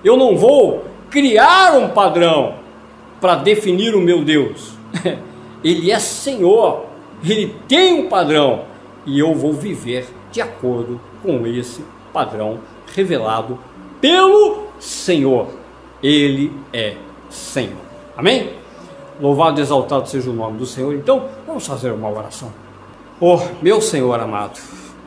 [0.02, 2.54] Eu não vou criar um padrão
[3.20, 4.72] para definir o meu Deus.
[5.62, 6.86] Ele é Senhor,
[7.24, 8.64] ele tem um padrão
[9.06, 12.58] e eu vou viver de acordo com esse padrão
[12.92, 13.58] revelado
[14.00, 15.46] pelo Senhor.
[16.02, 16.96] Ele é
[17.30, 17.78] Senhor.
[18.16, 18.50] Amém?
[19.20, 20.92] Louvado e exaltado seja o nome do Senhor.
[20.94, 22.52] Então, vamos fazer uma oração.
[23.20, 24.58] Oh, meu Senhor amado,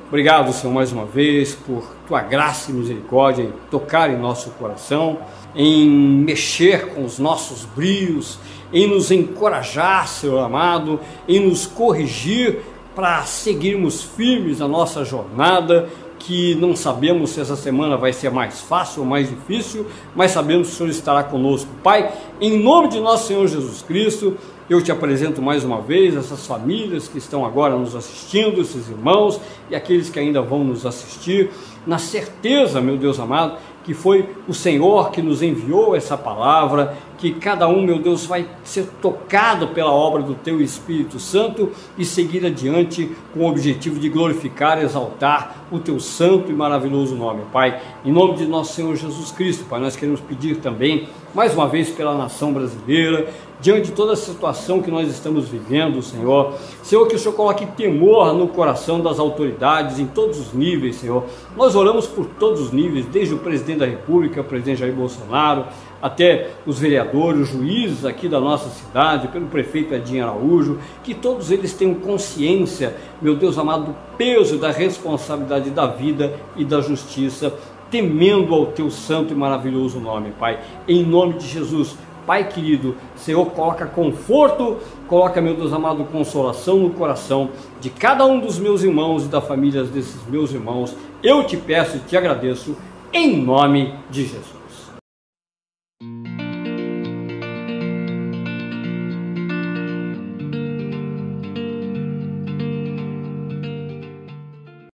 [0.08, 5.18] Obrigado, Senhor, mais uma vez por tua graça e misericórdia em tocar em nosso coração,
[5.56, 8.38] em mexer com os nossos brios,
[8.72, 12.60] em nos encorajar, Senhor amado, em nos corrigir
[12.96, 15.90] para seguirmos firmes a nossa jornada,
[16.20, 20.68] que não sabemos se essa semana vai ser mais fácil ou mais difícil, mas sabemos
[20.68, 21.70] que o Senhor estará conosco.
[21.84, 24.38] Pai, em nome de nosso Senhor Jesus Cristo,
[24.70, 29.40] eu te apresento mais uma vez essas famílias que estão agora nos assistindo, esses irmãos
[29.70, 31.52] e aqueles que ainda vão nos assistir,
[31.86, 37.32] na certeza, meu Deus amado, que foi o Senhor que nos enviou essa palavra, que
[37.32, 42.44] cada um, meu Deus, vai ser tocado pela obra do Teu Espírito Santo e seguir
[42.44, 47.80] adiante com o objetivo de glorificar, exaltar o Teu santo e maravilhoso nome, Pai.
[48.04, 51.90] Em nome de nosso Senhor Jesus Cristo, Pai, nós queremos pedir também, mais uma vez,
[51.90, 53.28] pela nação brasileira,
[53.60, 56.54] diante de toda a situação que nós estamos vivendo, Senhor.
[56.82, 61.26] Senhor, que o Senhor coloque temor no coração das autoridades em todos os níveis, Senhor.
[61.58, 65.66] Nós oramos por todos os níveis, desde o presidente da República, o presidente Jair Bolsonaro,
[66.02, 71.52] até os vereadores, os juízes aqui da nossa cidade, pelo prefeito Edinho Araújo, que todos
[71.52, 77.54] eles tenham consciência, meu Deus amado, do peso da responsabilidade da vida e da justiça,
[77.90, 80.60] temendo ao teu santo e maravilhoso nome, Pai.
[80.88, 84.78] Em nome de Jesus, Pai querido, Senhor, coloca conforto,
[85.08, 89.40] coloca, meu Deus amado, consolação no coração de cada um dos meus irmãos e da
[89.40, 90.96] família desses meus irmãos.
[91.22, 92.76] Eu te peço e te agradeço
[93.14, 94.55] em nome de Jesus.